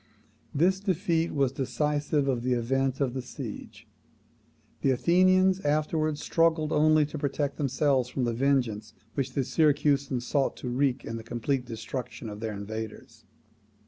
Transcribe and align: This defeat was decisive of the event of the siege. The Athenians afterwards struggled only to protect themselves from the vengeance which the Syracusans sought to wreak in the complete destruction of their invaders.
This 0.51 0.79
defeat 0.79 1.31
was 1.31 1.51
decisive 1.51 2.27
of 2.27 2.41
the 2.41 2.53
event 2.53 2.99
of 2.99 3.13
the 3.13 3.21
siege. 3.21 3.87
The 4.81 4.89
Athenians 4.89 5.59
afterwards 5.59 6.23
struggled 6.23 6.71
only 6.71 7.05
to 7.05 7.19
protect 7.19 7.57
themselves 7.57 8.09
from 8.09 8.23
the 8.23 8.33
vengeance 8.33 8.95
which 9.13 9.33
the 9.33 9.43
Syracusans 9.43 10.25
sought 10.25 10.57
to 10.57 10.69
wreak 10.69 11.05
in 11.05 11.17
the 11.17 11.23
complete 11.23 11.65
destruction 11.65 12.29
of 12.29 12.39
their 12.39 12.53
invaders. 12.53 13.25